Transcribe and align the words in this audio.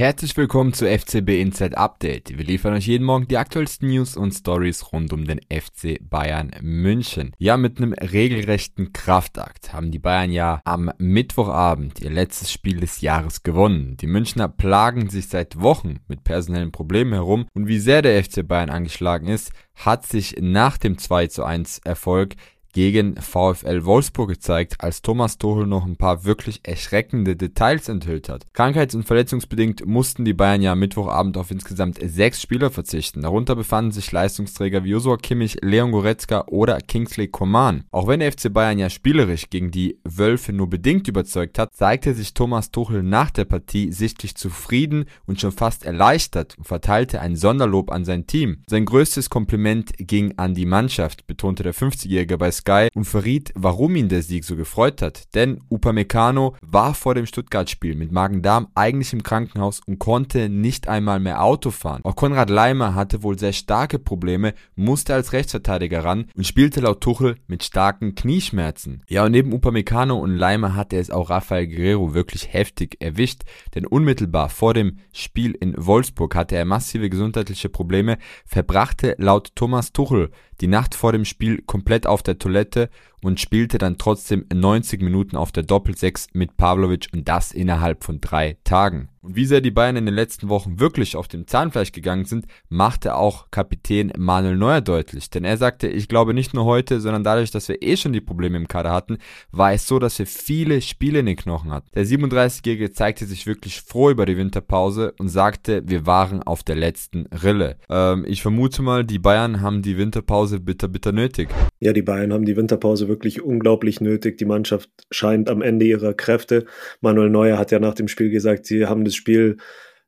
Herzlich 0.00 0.34
willkommen 0.38 0.72
zu 0.72 0.86
FCB 0.86 1.42
Inside 1.42 1.76
Update. 1.76 2.30
Wir 2.38 2.46
liefern 2.46 2.72
euch 2.72 2.86
jeden 2.86 3.04
Morgen 3.04 3.28
die 3.28 3.36
aktuellsten 3.36 3.90
News 3.90 4.16
und 4.16 4.32
Stories 4.32 4.94
rund 4.94 5.12
um 5.12 5.26
den 5.26 5.40
FC 5.52 5.98
Bayern 6.00 6.52
München. 6.62 7.32
Ja, 7.36 7.58
mit 7.58 7.76
einem 7.76 7.92
regelrechten 7.92 8.94
Kraftakt 8.94 9.74
haben 9.74 9.90
die 9.90 9.98
Bayern 9.98 10.32
ja 10.32 10.62
am 10.64 10.90
Mittwochabend 10.96 12.00
ihr 12.00 12.08
letztes 12.08 12.50
Spiel 12.50 12.80
des 12.80 13.02
Jahres 13.02 13.42
gewonnen. 13.42 13.98
Die 13.98 14.06
Münchner 14.06 14.48
plagen 14.48 15.10
sich 15.10 15.28
seit 15.28 15.60
Wochen 15.60 15.98
mit 16.08 16.24
personellen 16.24 16.72
Problemen 16.72 17.12
herum 17.12 17.44
und 17.52 17.68
wie 17.68 17.78
sehr 17.78 18.00
der 18.00 18.24
FC 18.24 18.48
Bayern 18.48 18.70
angeschlagen 18.70 19.28
ist, 19.28 19.52
hat 19.74 20.06
sich 20.06 20.36
nach 20.40 20.78
dem 20.78 20.96
2 20.96 21.26
zu 21.26 21.44
1 21.44 21.80
Erfolg 21.84 22.36
gegen 22.72 23.16
VfL 23.16 23.84
Wolfsburg 23.84 24.30
gezeigt, 24.30 24.76
als 24.78 25.02
Thomas 25.02 25.38
Tuchel 25.38 25.66
noch 25.66 25.84
ein 25.84 25.96
paar 25.96 26.24
wirklich 26.24 26.60
erschreckende 26.62 27.36
Details 27.36 27.88
enthüllt 27.88 28.28
hat. 28.28 28.46
Krankheits- 28.52 28.94
und 28.94 29.04
verletzungsbedingt 29.04 29.86
mussten 29.86 30.24
die 30.24 30.34
Bayern 30.34 30.62
ja 30.62 30.74
Mittwochabend 30.74 31.36
auf 31.36 31.50
insgesamt 31.50 31.98
sechs 32.02 32.40
Spieler 32.40 32.70
verzichten. 32.70 33.22
Darunter 33.22 33.56
befanden 33.56 33.92
sich 33.92 34.10
Leistungsträger 34.12 34.84
wie 34.84 34.90
Josua 34.90 35.16
Kimmich, 35.16 35.58
Leon 35.62 35.92
Goretzka 35.92 36.44
oder 36.46 36.78
Kingsley 36.80 37.28
Coman. 37.28 37.84
Auch 37.90 38.06
wenn 38.06 38.20
der 38.20 38.32
FC 38.32 38.52
Bayern 38.52 38.78
ja 38.78 38.90
spielerisch 38.90 39.50
gegen 39.50 39.70
die 39.70 39.98
Wölfe 40.04 40.52
nur 40.52 40.68
bedingt 40.70 41.08
überzeugt 41.08 41.58
hat, 41.58 41.74
zeigte 41.74 42.14
sich 42.14 42.34
Thomas 42.34 42.70
Tuchel 42.70 43.02
nach 43.02 43.30
der 43.30 43.44
Partie 43.44 43.92
sichtlich 43.92 44.36
zufrieden 44.36 45.06
und 45.26 45.40
schon 45.40 45.52
fast 45.52 45.84
erleichtert 45.84 46.56
und 46.58 46.64
verteilte 46.64 47.20
ein 47.20 47.36
Sonderlob 47.36 47.90
an 47.90 48.04
sein 48.04 48.26
Team. 48.26 48.62
Sein 48.68 48.84
größtes 48.84 49.30
Kompliment 49.30 49.92
ging 49.98 50.34
an 50.36 50.54
die 50.54 50.66
Mannschaft, 50.66 51.26
betonte 51.26 51.62
der 51.62 51.74
50-Jährige 51.74 52.38
bei 52.38 52.50
Sky 52.60 52.88
und 52.94 53.04
verriet, 53.04 53.52
warum 53.54 53.96
ihn 53.96 54.08
der 54.08 54.22
Sieg 54.22 54.44
so 54.44 54.56
gefreut 54.56 55.02
hat. 55.02 55.34
Denn 55.34 55.60
Upamecano 55.70 56.56
war 56.62 56.94
vor 56.94 57.14
dem 57.14 57.26
Stuttgart-Spiel 57.26 57.94
mit 57.94 58.12
Magen-Darm 58.12 58.68
eigentlich 58.74 59.12
im 59.12 59.22
Krankenhaus 59.22 59.80
und 59.86 59.98
konnte 59.98 60.48
nicht 60.48 60.88
einmal 60.88 61.20
mehr 61.20 61.42
Auto 61.42 61.70
fahren. 61.70 62.02
Auch 62.04 62.16
Konrad 62.16 62.50
Leimer 62.50 62.94
hatte 62.94 63.22
wohl 63.22 63.38
sehr 63.38 63.52
starke 63.52 63.98
Probleme, 63.98 64.54
musste 64.76 65.14
als 65.14 65.32
Rechtsverteidiger 65.32 66.04
ran 66.04 66.26
und 66.36 66.46
spielte 66.46 66.80
laut 66.80 67.00
Tuchel 67.00 67.36
mit 67.46 67.64
starken 67.64 68.14
Knieschmerzen. 68.14 69.02
Ja, 69.08 69.24
und 69.24 69.32
neben 69.32 69.52
Upamecano 69.52 70.18
und 70.18 70.36
Leimer 70.36 70.74
hatte 70.74 70.96
es 70.96 71.10
auch 71.10 71.30
Rafael 71.30 71.66
Guerrero 71.66 72.14
wirklich 72.14 72.52
heftig 72.52 72.96
erwischt, 73.00 73.42
denn 73.74 73.86
unmittelbar 73.86 74.48
vor 74.50 74.74
dem 74.74 74.98
Spiel 75.12 75.52
in 75.52 75.74
Wolfsburg 75.76 76.34
hatte 76.34 76.56
er 76.56 76.64
massive 76.64 77.08
gesundheitliche 77.08 77.68
Probleme, 77.68 78.18
verbrachte 78.44 79.14
laut 79.18 79.52
Thomas 79.54 79.92
Tuchel 79.92 80.30
die 80.60 80.66
Nacht 80.66 80.94
vor 80.94 81.12
dem 81.12 81.24
Spiel 81.24 81.62
komplett 81.62 82.06
auf 82.06 82.22
der 82.22 82.38
Toilette 82.38 82.49
lettres 82.50 82.88
und 83.22 83.40
spielte 83.40 83.78
dann 83.78 83.98
trotzdem 83.98 84.46
90 84.52 85.02
Minuten 85.02 85.36
auf 85.36 85.52
der 85.52 85.62
Doppelsechs 85.62 86.28
mit 86.32 86.56
Pavlovic 86.56 87.08
und 87.12 87.28
das 87.28 87.52
innerhalb 87.52 88.04
von 88.04 88.20
drei 88.20 88.56
Tagen. 88.64 89.08
Und 89.22 89.36
wie 89.36 89.44
sehr 89.44 89.60
die 89.60 89.70
Bayern 89.70 89.96
in 89.96 90.06
den 90.06 90.14
letzten 90.14 90.48
Wochen 90.48 90.80
wirklich 90.80 91.14
auf 91.14 91.28
dem 91.28 91.46
Zahnfleisch 91.46 91.92
gegangen 91.92 92.24
sind, 92.24 92.46
machte 92.70 93.16
auch 93.16 93.50
Kapitän 93.50 94.12
Manuel 94.16 94.56
Neuer 94.56 94.80
deutlich. 94.80 95.28
Denn 95.28 95.44
er 95.44 95.58
sagte, 95.58 95.88
ich 95.88 96.08
glaube 96.08 96.32
nicht 96.32 96.54
nur 96.54 96.64
heute, 96.64 97.02
sondern 97.02 97.22
dadurch, 97.22 97.50
dass 97.50 97.68
wir 97.68 97.82
eh 97.82 97.98
schon 97.98 98.14
die 98.14 98.22
Probleme 98.22 98.56
im 98.56 98.66
Kader 98.66 98.92
hatten, 98.92 99.18
war 99.50 99.74
es 99.74 99.86
so, 99.86 99.98
dass 99.98 100.18
wir 100.18 100.26
viele 100.26 100.80
Spiele 100.80 101.18
in 101.18 101.26
den 101.26 101.36
Knochen 101.36 101.70
hatten. 101.70 101.90
Der 101.94 102.06
37-Jährige 102.06 102.92
zeigte 102.92 103.26
sich 103.26 103.46
wirklich 103.46 103.82
froh 103.82 104.08
über 104.08 104.24
die 104.24 104.38
Winterpause 104.38 105.12
und 105.18 105.28
sagte, 105.28 105.82
wir 105.84 106.06
waren 106.06 106.42
auf 106.42 106.62
der 106.62 106.76
letzten 106.76 107.26
Rille. 107.26 107.76
Ähm, 107.90 108.24
ich 108.26 108.40
vermute 108.40 108.80
mal, 108.80 109.04
die 109.04 109.18
Bayern 109.18 109.60
haben 109.60 109.82
die 109.82 109.98
Winterpause 109.98 110.60
bitter, 110.60 110.88
bitter 110.88 111.12
nötig. 111.12 111.50
Ja, 111.78 111.92
die 111.92 112.02
Bayern 112.02 112.32
haben 112.32 112.46
die 112.46 112.56
Winterpause 112.56 113.06
wirklich 113.10 113.42
unglaublich 113.42 114.00
nötig. 114.00 114.38
Die 114.38 114.46
Mannschaft 114.46 114.88
scheint 115.10 115.50
am 115.50 115.60
Ende 115.60 115.84
ihrer 115.84 116.14
Kräfte. 116.14 116.64
Manuel 117.02 117.28
Neuer 117.28 117.58
hat 117.58 117.70
ja 117.70 117.78
nach 117.78 117.94
dem 117.94 118.08
Spiel 118.08 118.30
gesagt, 118.30 118.64
sie 118.64 118.86
haben 118.86 119.04
das 119.04 119.14
Spiel 119.14 119.58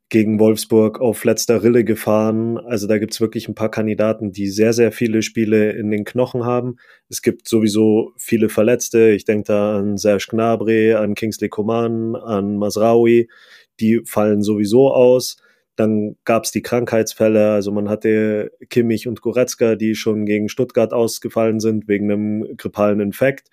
gegen 0.09 0.39
Wolfsburg 0.39 1.01
auf 1.01 1.25
letzter 1.25 1.63
Rille 1.63 1.85
gefahren. 1.85 2.59
Also 2.59 2.87
da 2.87 2.99
gibt's 2.99 3.21
wirklich 3.21 3.49
ein 3.49 3.55
paar 3.55 3.71
Kandidaten, 3.71 4.31
die 4.31 4.49
sehr, 4.49 4.73
sehr 4.73 4.93
viele 4.93 5.23
Spiele 5.23 5.73
in 5.73 5.91
den 5.91 6.05
Knochen 6.05 6.45
haben. 6.45 6.77
Es 7.09 7.23
gibt 7.23 7.49
sowieso 7.49 8.13
viele 8.19 8.49
Verletzte. 8.51 9.11
Ich 9.11 9.25
denke 9.25 9.45
da 9.45 9.79
an 9.79 9.97
Serge 9.97 10.27
Gnabry, 10.31 10.95
an 10.95 11.15
Kingsley 11.15 11.49
Coman, 11.49 12.15
an 12.15 12.57
Masraoui. 12.57 13.29
Die 13.81 14.03
fallen 14.05 14.43
sowieso 14.43 14.93
aus. 14.93 15.39
Dann 15.77 16.17
gab's 16.25 16.51
die 16.53 16.63
Krankheitsfälle, 16.63 17.53
also 17.53 17.73
man 17.73 17.89
hatte 17.89 18.53
Kimmich 18.69 19.09
und 19.09 19.23
Goretzka, 19.23 19.75
die 19.75 19.95
schon 19.95 20.27
gegen 20.27 20.49
Stuttgart 20.49 20.93
ausgefallen 20.93 21.61
sind 21.61 21.89
wegen 21.89 22.11
einem 22.11 22.57
grippalen 22.57 23.01
Infekt. 23.01 23.49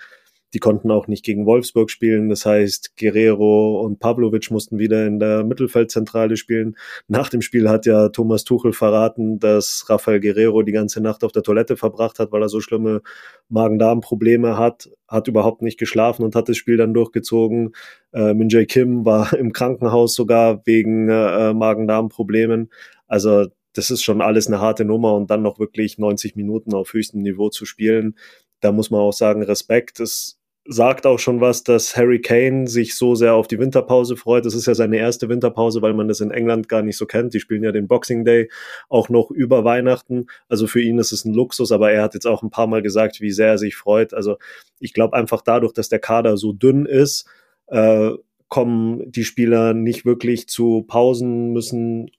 Die 0.53 0.59
konnten 0.59 0.89
auch 0.89 1.07
nicht 1.07 1.23
gegen 1.23 1.45
Wolfsburg 1.45 1.91
spielen. 1.91 2.29
Das 2.29 2.45
heißt, 2.45 2.97
Guerrero 2.97 3.81
und 3.81 3.99
Pavlovic 3.99 4.49
mussten 4.51 4.79
wieder 4.79 5.05
in 5.05 5.19
der 5.19 5.43
Mittelfeldzentrale 5.43 6.37
spielen. 6.37 6.75
Nach 7.07 7.29
dem 7.29 7.41
Spiel 7.41 7.69
hat 7.69 7.85
ja 7.85 8.09
Thomas 8.09 8.43
Tuchel 8.43 8.73
verraten, 8.73 9.39
dass 9.39 9.85
Rafael 9.89 10.19
Guerrero 10.19 10.63
die 10.63 10.71
ganze 10.71 11.01
Nacht 11.01 11.23
auf 11.23 11.31
der 11.31 11.43
Toilette 11.43 11.77
verbracht 11.77 12.19
hat, 12.19 12.31
weil 12.31 12.41
er 12.41 12.49
so 12.49 12.61
schlimme 12.61 13.01
Magen-Darm-Probleme 13.49 14.57
hat, 14.57 14.89
hat 15.07 15.27
überhaupt 15.27 15.61
nicht 15.61 15.77
geschlafen 15.77 16.23
und 16.23 16.35
hat 16.35 16.49
das 16.49 16.57
Spiel 16.57 16.77
dann 16.77 16.93
durchgezogen. 16.93 17.73
Äh, 18.11 18.33
Min 18.33 18.49
Kim 18.67 19.05
war 19.05 19.33
im 19.37 19.53
Krankenhaus 19.53 20.15
sogar 20.15 20.65
wegen 20.65 21.09
äh, 21.09 21.53
Magen-Darm-Problemen. 21.53 22.69
Also 23.07 23.47
das 23.73 23.91
ist 23.91 24.03
schon 24.03 24.21
alles 24.21 24.47
eine 24.47 24.59
harte 24.59 24.85
Nummer 24.85 25.13
und 25.13 25.29
dann 25.29 25.41
noch 25.41 25.59
wirklich 25.59 25.97
90 25.97 26.35
Minuten 26.35 26.73
auf 26.73 26.93
höchstem 26.93 27.21
Niveau 27.21 27.49
zu 27.49 27.65
spielen. 27.65 28.15
Da 28.61 28.71
muss 28.71 28.91
man 28.91 29.01
auch 29.01 29.13
sagen, 29.13 29.43
Respekt. 29.43 29.99
Das 29.99 30.38
sagt 30.71 31.07
auch 31.07 31.17
schon 31.17 31.41
was, 31.41 31.63
dass 31.63 31.97
Harry 31.97 32.21
Kane 32.21 32.67
sich 32.67 32.95
so 32.95 33.15
sehr 33.15 33.33
auf 33.33 33.47
die 33.47 33.57
Winterpause 33.57 34.15
freut. 34.15 34.45
Das 34.45 34.53
ist 34.53 34.67
ja 34.67 34.75
seine 34.75 34.97
erste 34.97 35.27
Winterpause, 35.27 35.81
weil 35.81 35.95
man 35.95 36.07
das 36.07 36.21
in 36.21 36.29
England 36.29 36.69
gar 36.69 36.83
nicht 36.83 36.95
so 36.95 37.07
kennt. 37.07 37.33
Die 37.33 37.39
spielen 37.39 37.63
ja 37.63 37.71
den 37.71 37.87
Boxing 37.87 38.23
Day 38.23 38.51
auch 38.87 39.09
noch 39.09 39.31
über 39.31 39.63
Weihnachten. 39.63 40.27
Also 40.47 40.67
für 40.67 40.79
ihn 40.79 40.99
ist 40.99 41.11
es 41.11 41.25
ein 41.25 41.33
Luxus, 41.33 41.71
aber 41.71 41.91
er 41.91 42.03
hat 42.03 42.13
jetzt 42.13 42.27
auch 42.27 42.43
ein 42.43 42.51
paar 42.51 42.67
Mal 42.67 42.83
gesagt, 42.83 43.19
wie 43.19 43.31
sehr 43.31 43.47
er 43.47 43.57
sich 43.57 43.75
freut. 43.75 44.13
Also 44.13 44.37
ich 44.79 44.93
glaube 44.93 45.17
einfach 45.17 45.41
dadurch, 45.41 45.73
dass 45.73 45.89
der 45.89 45.99
Kader 45.99 46.37
so 46.37 46.53
dünn 46.53 46.85
ist, 46.85 47.25
äh, 47.67 48.11
kommen 48.47 49.11
die 49.11 49.23
Spieler 49.23 49.73
nicht 49.73 50.05
wirklich 50.05 50.47
zu 50.47 50.83
Pausen, 50.87 51.51
müssen 51.51 52.11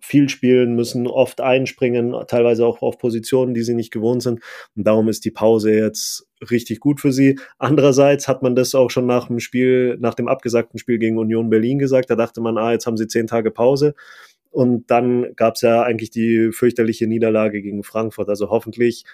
viel 0.00 0.28
spielen, 0.28 0.74
müssen 0.76 1.06
oft 1.06 1.40
einspringen, 1.40 2.14
teilweise 2.28 2.66
auch 2.66 2.82
auf 2.82 2.98
Positionen, 2.98 3.54
die 3.54 3.62
sie 3.62 3.74
nicht 3.74 3.90
gewohnt 3.90 4.22
sind. 4.22 4.40
Und 4.76 4.86
darum 4.86 5.08
ist 5.08 5.24
die 5.24 5.30
Pause 5.30 5.72
jetzt 5.72 6.28
richtig 6.50 6.80
gut 6.80 7.00
für 7.00 7.12
sie. 7.12 7.38
Andererseits 7.58 8.28
hat 8.28 8.42
man 8.42 8.54
das 8.54 8.74
auch 8.74 8.90
schon 8.90 9.06
nach 9.06 9.28
dem 9.28 9.40
Spiel, 9.40 9.96
nach 9.98 10.14
dem 10.14 10.28
abgesagten 10.28 10.78
Spiel 10.78 10.98
gegen 10.98 11.18
Union 11.18 11.50
Berlin 11.50 11.78
gesagt. 11.78 12.10
Da 12.10 12.14
dachte 12.14 12.40
man, 12.40 12.58
ah, 12.58 12.72
jetzt 12.72 12.86
haben 12.86 12.96
sie 12.96 13.08
zehn 13.08 13.26
Tage 13.26 13.50
Pause. 13.50 13.94
Und 14.50 14.90
dann 14.90 15.34
gab 15.36 15.56
es 15.56 15.62
ja 15.62 15.82
eigentlich 15.82 16.10
die 16.10 16.50
fürchterliche 16.52 17.06
Niederlage 17.06 17.60
gegen 17.62 17.82
Frankfurt. 17.82 18.28
Also 18.28 18.48
hoffentlich 18.50 19.04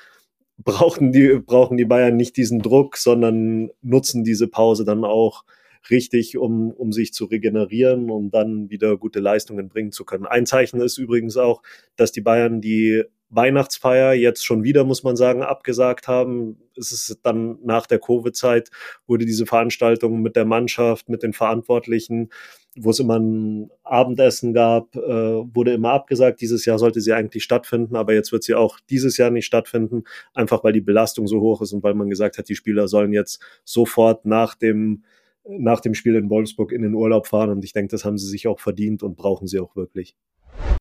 brauchen 0.58 1.12
die, 1.12 1.40
brauchen 1.44 1.76
die 1.76 1.84
Bayern 1.84 2.16
nicht 2.16 2.36
diesen 2.36 2.60
Druck, 2.60 2.96
sondern 2.96 3.70
nutzen 3.82 4.24
diese 4.24 4.48
Pause 4.48 4.84
dann 4.84 5.04
auch 5.04 5.44
richtig, 5.90 6.38
um, 6.38 6.70
um 6.70 6.92
sich 6.92 7.12
zu 7.12 7.24
regenerieren 7.26 8.10
und 8.10 8.30
dann 8.30 8.70
wieder 8.70 8.96
gute 8.96 9.20
Leistungen 9.20 9.68
bringen 9.68 9.92
zu 9.92 10.04
können. 10.04 10.26
Ein 10.26 10.46
Zeichen 10.46 10.80
ist 10.80 10.98
übrigens 10.98 11.36
auch, 11.36 11.62
dass 11.96 12.12
die 12.12 12.20
Bayern 12.20 12.60
die 12.60 13.04
Weihnachtsfeier 13.32 14.12
jetzt 14.12 14.44
schon 14.44 14.62
wieder, 14.62 14.84
muss 14.84 15.04
man 15.04 15.16
sagen, 15.16 15.42
abgesagt 15.42 16.06
haben. 16.06 16.58
Es 16.76 16.92
ist 16.92 17.20
dann 17.22 17.58
nach 17.64 17.86
der 17.86 17.98
Covid-Zeit, 17.98 18.70
wurde 19.06 19.24
diese 19.24 19.46
Veranstaltung 19.46 20.20
mit 20.20 20.36
der 20.36 20.44
Mannschaft, 20.44 21.08
mit 21.08 21.22
den 21.22 21.32
Verantwortlichen, 21.32 22.28
wo 22.76 22.90
es 22.90 23.00
immer 23.00 23.18
ein 23.18 23.70
Abendessen 23.84 24.52
gab, 24.52 24.94
äh, 24.96 25.00
wurde 25.00 25.72
immer 25.72 25.92
abgesagt. 25.92 26.42
Dieses 26.42 26.66
Jahr 26.66 26.78
sollte 26.78 27.00
sie 27.00 27.14
eigentlich 27.14 27.42
stattfinden, 27.42 27.96
aber 27.96 28.12
jetzt 28.12 28.32
wird 28.32 28.44
sie 28.44 28.54
auch 28.54 28.78
dieses 28.90 29.16
Jahr 29.16 29.30
nicht 29.30 29.46
stattfinden, 29.46 30.04
einfach 30.34 30.62
weil 30.62 30.74
die 30.74 30.80
Belastung 30.82 31.26
so 31.26 31.40
hoch 31.40 31.62
ist 31.62 31.72
und 31.72 31.82
weil 31.82 31.94
man 31.94 32.10
gesagt 32.10 32.36
hat, 32.36 32.50
die 32.50 32.54
Spieler 32.54 32.86
sollen 32.86 33.14
jetzt 33.14 33.42
sofort 33.64 34.26
nach 34.26 34.54
dem 34.54 35.04
nach 35.44 35.80
dem 35.80 35.94
Spiel 35.94 36.16
in 36.16 36.30
Wolfsburg 36.30 36.72
in 36.72 36.82
den 36.82 36.94
Urlaub 36.94 37.26
fahren 37.26 37.50
und 37.50 37.64
ich 37.64 37.72
denke, 37.72 37.90
das 37.90 38.04
haben 38.04 38.18
sie 38.18 38.28
sich 38.28 38.46
auch 38.48 38.60
verdient 38.60 39.02
und 39.02 39.16
brauchen 39.16 39.46
sie 39.46 39.60
auch 39.60 39.76
wirklich. 39.76 40.16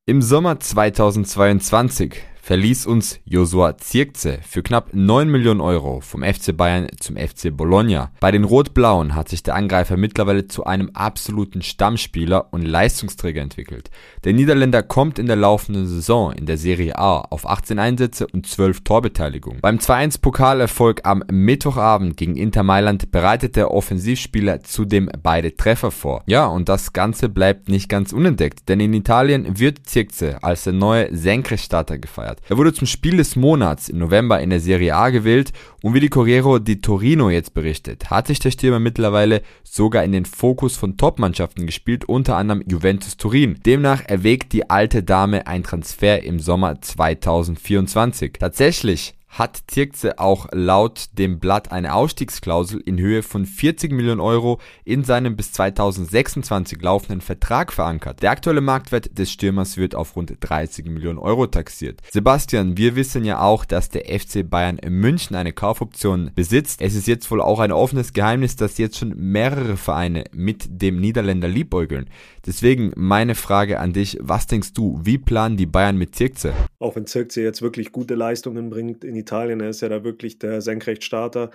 Im 0.06 0.22
Sommer 0.22 0.60
2022 0.60 2.16
verließ 2.42 2.88
uns 2.88 3.20
Josua 3.24 3.78
Zirkze 3.78 4.40
für 4.42 4.64
knapp 4.64 4.94
9 4.94 5.30
Millionen 5.30 5.62
Euro 5.62 6.02
vom 6.02 6.24
FC 6.24 6.58
Bayern 6.58 6.88
zum 7.00 7.16
FC 7.16 7.56
Bologna. 7.56 8.12
Bei 8.20 8.32
den 8.32 8.44
Rot-Blauen 8.44 9.16
hat 9.16 9.30
sich 9.30 9.44
der 9.44 9.56
Angreifer 9.56 9.96
mittlerweile 9.96 10.48
zu 10.48 10.66
einem 10.66 10.90
absoluten 10.94 11.62
Stammspieler 11.62 12.52
und 12.52 12.64
Leistungsträger 12.64 13.42
entwickelt. 13.42 13.92
Der 14.24 14.34
Niederländer 14.34 14.82
kommt 14.82 15.20
in 15.20 15.28
der 15.28 15.36
laufenden 15.36 15.88
Saison 15.88 16.34
in 16.34 16.48
der 16.48 16.58
Serie 16.58 16.98
A 16.98 17.20
auf 17.20 17.48
18 17.48 17.78
Einsätze 17.78 18.26
und 18.28 18.48
12 18.48 18.82
Torbeteiligungen. 18.84 19.62
Beim 19.62 19.78
2-1 19.78 20.22
Pokalerfolg 20.22 21.02
am 21.04 21.24
Mittwochabend 21.32 22.18
gegen 22.18 22.36
Inter 22.36 22.64
Mailand 22.64 23.12
bereitet 23.12 23.56
der 23.56 23.72
Offensivspieler 23.72 24.62
zudem 24.62 25.10
beide 25.22 25.56
Treffer 25.56 25.92
vor. 25.92 26.24
Ja, 26.26 26.48
und 26.48 26.70
das 26.70 26.92
Ganze 26.92 27.30
bleibt 27.30 27.70
nicht 27.70 27.88
ganz 27.88 28.14
unentdeckt, 28.14 28.68
denn 28.68 28.80
in 28.80 28.94
Italien 28.94 29.60
wird 29.60 29.88
Zirkze 29.88 30.42
als 30.42 30.64
der 30.64 30.74
neue 30.74 31.16
Senkrechtstarter 31.16 32.00
gefeiert. 32.00 32.31
Gefeiert. 32.32 32.42
Er 32.50 32.58
wurde 32.58 32.74
zum 32.74 32.88
Spiel 32.88 33.18
des 33.18 33.36
Monats 33.36 33.90
im 33.90 34.00
November 34.00 34.40
in 34.40 34.50
der 34.50 34.60
Serie 34.60 34.96
A 34.96 35.10
gewählt 35.10 35.52
und 35.82 35.94
wie 35.94 36.00
die 36.00 36.10
Corriero 36.10 36.60
di 36.60 36.82
Torino 36.82 37.30
jetzt 37.30 37.54
berichtet, 37.54 38.10
hat 38.10 38.28
sich 38.28 38.40
der 38.40 38.52
Stürmer 38.52 38.80
mittlerweile 38.80 39.42
sogar 39.64 40.04
in 40.04 40.12
den 40.12 40.26
Fokus 40.26 40.78
von 40.78 40.98
Topmannschaften 40.98 41.66
gespielt, 41.66 42.06
unter 42.06 42.38
anderem 42.38 42.64
Juventus 42.68 43.18
Turin. 43.18 43.60
Demnach 43.66 44.04
erwägt 44.06 44.54
die 44.54 44.70
alte 44.70 45.04
Dame 45.04 45.48
ein 45.48 45.64
Transfer 45.64 46.24
im 46.24 46.40
Sommer 46.40 46.82
2024. 46.82 48.34
Tatsächlich 48.40 49.16
hat 49.32 49.68
Tirkze 49.68 50.20
auch 50.20 50.50
laut 50.52 51.06
dem 51.14 51.40
Blatt 51.40 51.72
eine 51.72 51.96
Ausstiegsklausel 51.96 52.82
in 52.82 53.00
Höhe 53.00 53.24
von 53.24 53.46
40 53.46 53.94
Millionen 53.94 54.20
Euro 54.20 54.60
in 54.84 55.06
seinem 55.06 55.38
bis 55.38 55.54
2026 55.54 56.82
laufenden 56.82 57.22
Vertrag 57.22 57.72
verankert. 57.72 58.22
Der 58.22 58.32
aktuelle 58.32 58.60
Marktwert 58.60 59.18
des 59.18 59.32
Stürmers 59.32 59.78
wird 59.78 59.96
auf 59.96 60.18
rund 60.18 60.36
30 60.38 60.86
Millionen 60.88 61.18
Euro 61.18 61.48
taxiert. 61.48 62.02
Sebastian, 62.12 62.76
wir 62.76 62.98
wissen 62.98 63.24
ja 63.24 63.42
auch, 63.42 63.64
dass 63.64 63.90
der 63.90 64.04
FC 64.06 64.48
Bayern 64.48 64.78
in 64.78 64.94
München 64.94 65.36
eine 65.38 65.54
Kaufoption 65.54 66.32
besitzt. 66.36 66.82
Es 66.82 66.94
ist 66.94 67.08
jetzt 67.08 67.32
wohl 67.32 67.42
auch 67.42 67.60
ein 67.60 67.72
offenes 67.72 68.12
Geheimnis, 68.12 68.58
dass 68.58 68.78
jetzt 68.78 68.98
schon 68.98 69.16
mehrere 69.16 69.78
Vereine 69.78 70.26
mit 70.34 70.66
dem 70.70 71.00
Niederländer 71.00 71.48
liebäugeln. 71.48 72.10
Deswegen 72.46 72.92
meine 72.98 73.36
Frage 73.36 73.80
an 73.80 73.94
dich, 73.94 74.18
was 74.20 74.48
denkst 74.48 74.74
du, 74.74 75.00
wie 75.04 75.18
planen 75.18 75.56
die 75.56 75.68
Bayern 75.68 75.96
mit 75.96 76.16
Zirkze? 76.16 76.54
Auch 76.80 76.96
wenn 76.96 77.06
Zirkze 77.06 77.42
jetzt 77.42 77.62
wirklich 77.62 77.92
gute 77.92 78.16
Leistungen 78.16 78.70
bringt 78.70 79.04
in 79.04 79.21
Italien, 79.22 79.62
er 79.62 79.70
ist 79.70 79.82
ja 79.82 79.90
da 79.90 80.04
wirklich 80.04 80.40
der 80.40 80.62
Senkrechtstarter, 80.62 81.52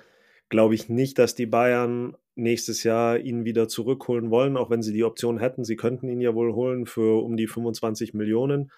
glaube 0.49 0.75
ich 0.75 0.89
nicht, 0.89 1.19
dass 1.19 1.35
die 1.35 1.47
Bayern 1.47 2.17
nächstes 2.37 2.83
Jahr 2.85 3.19
ihn 3.19 3.45
wieder 3.45 3.69
zurückholen 3.69 4.31
wollen, 4.31 4.57
auch 4.57 4.71
wenn 4.71 4.83
sie 4.83 4.93
die 4.93 5.05
Option 5.05 5.39
hätten. 5.39 5.65
Sie 5.65 5.77
könnten 5.77 6.09
ihn 6.09 6.21
ja 6.21 6.35
wohl 6.35 6.55
holen 6.55 6.87
für 6.87 7.23
um 7.23 7.37
die 7.37 7.47
25 7.47 8.15
Millionen. 8.15 8.71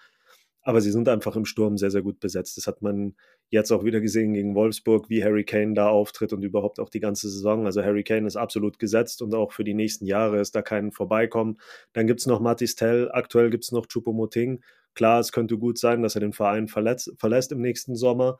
Aber 0.61 0.81
sie 0.81 0.91
sind 0.91 1.07
einfach 1.09 1.35
im 1.35 1.45
Sturm 1.45 1.77
sehr, 1.77 1.91
sehr 1.91 2.01
gut 2.01 2.19
besetzt. 2.19 2.57
Das 2.57 2.67
hat 2.67 2.81
man 2.81 3.15
jetzt 3.49 3.71
auch 3.71 3.83
wieder 3.83 4.01
gesehen 4.01 4.33
gegen 4.33 4.55
Wolfsburg, 4.55 5.09
wie 5.09 5.23
Harry 5.23 5.43
Kane 5.43 5.73
da 5.73 5.89
auftritt 5.89 6.33
und 6.33 6.43
überhaupt 6.43 6.79
auch 6.79 6.89
die 6.89 6.99
ganze 6.99 7.29
Saison. 7.29 7.65
Also 7.65 7.81
Harry 7.83 8.03
Kane 8.03 8.27
ist 8.27 8.35
absolut 8.35 8.77
gesetzt 8.77 9.21
und 9.21 9.33
auch 9.33 9.51
für 9.51 9.63
die 9.63 9.73
nächsten 9.73 10.05
Jahre 10.05 10.39
ist 10.39 10.55
da 10.55 10.61
kein 10.61 10.91
Vorbeikommen. 10.91 11.59
Dann 11.93 12.07
gibt 12.07 12.19
es 12.19 12.27
noch 12.27 12.39
Matis 12.39 12.75
Tell, 12.75 13.09
aktuell 13.11 13.49
gibt 13.49 13.63
es 13.63 13.71
noch 13.71 13.87
Chupomoting. 13.87 14.61
Klar, 14.95 15.19
es 15.19 15.31
könnte 15.31 15.57
gut 15.57 15.77
sein, 15.77 16.01
dass 16.01 16.15
er 16.15 16.21
den 16.21 16.33
Verein 16.33 16.67
verletzt, 16.67 17.13
verlässt 17.17 17.51
im 17.51 17.61
nächsten 17.61 17.95
Sommer. 17.95 18.37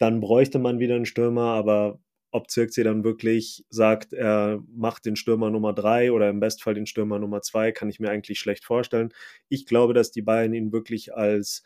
Dann 0.00 0.20
bräuchte 0.20 0.58
man 0.58 0.78
wieder 0.80 0.96
einen 0.96 1.04
Stürmer, 1.06 1.52
aber 1.52 2.00
ob 2.32 2.50
Zirkzee 2.50 2.84
dann 2.84 3.04
wirklich 3.04 3.64
sagt, 3.70 4.12
er 4.12 4.62
macht 4.74 5.04
den 5.04 5.16
Stürmer 5.16 5.50
Nummer 5.50 5.72
drei 5.74 6.10
oder 6.12 6.30
im 6.30 6.40
Bestfall 6.40 6.74
den 6.74 6.86
Stürmer 6.86 7.18
Nummer 7.18 7.42
zwei, 7.42 7.70
kann 7.72 7.90
ich 7.90 8.00
mir 8.00 8.10
eigentlich 8.10 8.38
schlecht 8.38 8.64
vorstellen. 8.64 9.12
Ich 9.48 9.66
glaube, 9.66 9.94
dass 9.94 10.10
die 10.10 10.22
Bayern 10.22 10.54
ihn 10.54 10.72
wirklich 10.72 11.14
als 11.14 11.62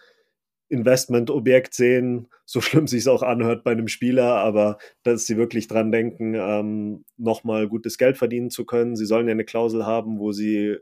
Investmentobjekt 0.68 1.74
sehen, 1.74 2.28
so 2.44 2.60
schlimm 2.60 2.88
sich 2.88 3.00
es 3.00 3.08
auch 3.08 3.22
anhört 3.22 3.62
bei 3.64 3.72
einem 3.72 3.88
Spieler, 3.88 4.34
aber 4.36 4.78
dass 5.04 5.26
sie 5.26 5.36
wirklich 5.36 5.68
dran 5.68 5.92
denken, 5.92 6.34
ähm, 6.34 7.04
nochmal 7.16 7.68
gutes 7.68 7.98
Geld 7.98 8.18
verdienen 8.18 8.50
zu 8.50 8.64
können. 8.64 8.96
Sie 8.96 9.06
sollen 9.06 9.28
ja 9.28 9.32
eine 9.32 9.44
Klausel 9.44 9.86
haben, 9.86 10.18
wo 10.18 10.32
sie 10.32 10.78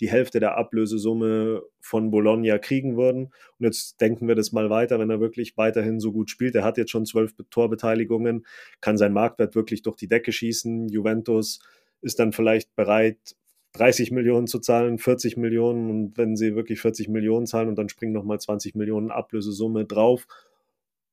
die 0.00 0.10
Hälfte 0.10 0.40
der 0.40 0.56
Ablösesumme 0.56 1.62
von 1.80 2.10
Bologna 2.10 2.58
kriegen 2.58 2.96
würden. 2.96 3.32
Und 3.58 3.64
jetzt 3.64 4.00
denken 4.00 4.26
wir 4.28 4.34
das 4.34 4.52
mal 4.52 4.70
weiter, 4.70 4.98
wenn 4.98 5.10
er 5.10 5.20
wirklich 5.20 5.56
weiterhin 5.56 6.00
so 6.00 6.12
gut 6.12 6.30
spielt. 6.30 6.54
Er 6.54 6.64
hat 6.64 6.78
jetzt 6.78 6.90
schon 6.90 7.06
zwölf 7.06 7.34
Torbeteiligungen, 7.50 8.46
kann 8.80 8.96
sein 8.96 9.12
Marktwert 9.12 9.54
wirklich 9.54 9.82
durch 9.82 9.96
die 9.96 10.08
Decke 10.08 10.32
schießen. 10.32 10.88
Juventus 10.88 11.60
ist 12.00 12.18
dann 12.18 12.32
vielleicht 12.32 12.74
bereit, 12.74 13.18
30 13.74 14.12
Millionen 14.12 14.46
zu 14.46 14.60
zahlen, 14.60 14.98
40 14.98 15.36
Millionen 15.36 15.90
und 15.90 16.16
wenn 16.16 16.36
sie 16.36 16.54
wirklich 16.54 16.80
40 16.80 17.08
Millionen 17.08 17.46
zahlen 17.46 17.68
und 17.68 17.76
dann 17.76 17.88
springen 17.88 18.12
nochmal 18.12 18.38
20 18.38 18.76
Millionen 18.76 19.10
Ablösesumme 19.10 19.84
drauf, 19.84 20.26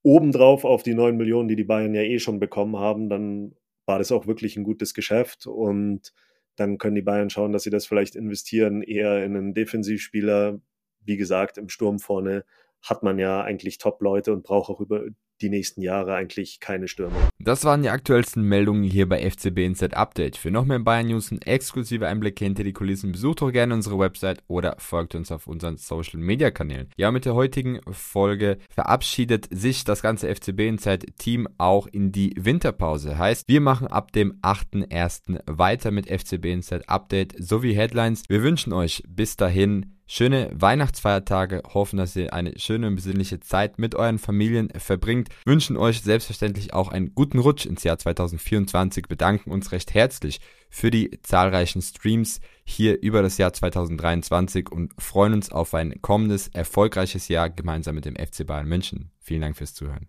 obendrauf 0.04 0.64
auf 0.64 0.84
die 0.84 0.94
9 0.94 1.18
Millionen, 1.18 1.48
die 1.48 1.56
die 1.56 1.64
Bayern 1.64 1.96
ja 1.96 2.02
eh 2.02 2.20
schon 2.20 2.40
bekommen 2.40 2.78
haben, 2.78 3.10
dann 3.10 3.56
war 3.86 3.98
das 3.98 4.12
auch 4.12 4.28
wirklich 4.28 4.58
ein 4.58 4.64
gutes 4.64 4.94
Geschäft 4.94 5.48
und 5.48 6.14
dann 6.56 6.78
können 6.78 6.96
die 6.96 7.02
Bayern 7.02 7.30
schauen, 7.30 7.52
dass 7.52 7.64
sie 7.64 7.70
das 7.70 7.86
vielleicht 7.86 8.16
investieren, 8.16 8.82
eher 8.82 9.24
in 9.24 9.36
einen 9.36 9.54
Defensivspieler. 9.54 10.60
Wie 11.04 11.18
gesagt, 11.18 11.58
im 11.58 11.70
Sturm 11.70 12.00
vorne 12.00 12.46
hat 12.82 13.04
man 13.04 13.20
ja 13.20 13.42
eigentlich 13.42 13.78
Top-Leute 13.78 14.34
und 14.34 14.44
braucht 14.44 14.70
auch 14.70 14.80
über 14.80 15.06
die 15.42 15.50
nächsten 15.50 15.82
Jahre 15.82 16.14
eigentlich 16.14 16.60
keine 16.60 16.88
Stürmer. 16.88 17.31
Das 17.44 17.66
waren 17.66 17.82
die 17.82 17.90
aktuellsten 17.90 18.44
Meldungen 18.44 18.84
hier 18.84 19.10
bei 19.10 19.28
FCB 19.28 19.60
Inside 19.60 19.98
Update. 19.98 20.38
Für 20.38 20.52
noch 20.52 20.66
mehr 20.66 20.78
Bayern 20.78 21.08
News 21.08 21.32
und 21.32 21.48
exklusive 21.48 22.08
Einblicke 22.08 22.46
hinter 22.46 22.64
die 22.64 22.74
Kulissen 22.74 23.12
besucht 23.12 23.42
doch 23.42 23.52
gerne 23.52 23.74
unsere 23.74 23.98
Website 23.98 24.44
oder 24.48 24.76
folgt 24.78 25.16
uns 25.16 25.32
auf 25.32 25.48
unseren 25.48 25.78
Social 25.78 26.20
Media 26.20 26.52
Kanälen. 26.52 26.90
Ja, 26.98 27.10
mit 27.12 27.26
der 27.26 27.34
heutigen 27.34 27.80
Folge 27.92 28.60
verabschiedet 28.70 29.48
sich 29.50 29.84
das 29.84 30.04
ganze 30.04 30.34
FCB 30.34 30.60
Inside 30.60 31.06
Team 31.18 31.48
auch 31.58 31.88
in 31.88 32.12
die 32.12 32.36
Winterpause. 32.38 33.18
Heißt, 33.18 33.48
wir 33.48 33.62
machen 33.62 33.88
ab 33.88 34.12
dem 34.12 34.34
8.1. 34.42 35.42
weiter 35.48 35.90
mit 35.90 36.08
FCB 36.08 36.46
Inside 36.46 36.90
Update 36.90 37.34
sowie 37.40 37.74
Headlines. 37.74 38.24
Wir 38.30 38.44
wünschen 38.44 38.72
euch 38.72 39.04
bis 39.08 39.36
dahin 39.36 39.98
schöne 40.12 40.50
Weihnachtsfeiertage, 40.54 41.64
hoffen, 41.74 41.96
dass 41.96 42.18
ihr 42.18 42.34
eine 42.34 42.60
schöne 42.60 42.88
und 42.88 42.96
besinnliche 42.96 43.40
Zeit 43.40 43.80
mit 43.80 43.96
euren 43.96 44.20
Familien 44.20 44.68
verbringt, 44.78 45.30
wünschen 45.46 45.78
euch 45.78 46.02
selbstverständlich 46.02 46.74
auch 46.74 46.90
einen 46.90 47.16
guten 47.32 47.44
Rutsch 47.44 47.66
ins 47.66 47.84
Jahr 47.84 47.98
2024, 47.98 49.08
bedanken 49.08 49.52
uns 49.52 49.72
recht 49.72 49.94
herzlich 49.94 50.42
für 50.70 50.92
die 50.92 51.18
zahlreichen 51.24 51.82
Streams 51.82 52.42
hier 52.66 53.02
über 53.02 53.22
das 53.22 53.38
Jahr 53.38 53.54
2023 53.54 54.70
und 54.70 54.92
freuen 55.02 55.34
uns 55.34 55.50
auf 55.50 55.74
ein 55.74 56.02
kommendes, 56.02 56.50
erfolgreiches 56.50 57.30
Jahr 57.30 57.50
gemeinsam 57.50 57.96
mit 57.96 58.04
dem 58.04 58.18
FC 58.18 58.46
Bayern 58.46 58.68
München. 58.68 59.12
Vielen 59.20 59.42
Dank 59.42 59.56
fürs 59.56 59.74
Zuhören. 59.74 60.00